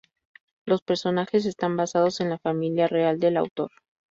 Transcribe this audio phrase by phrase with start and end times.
[0.65, 3.69] Los personajes están basados en la familia real del autor.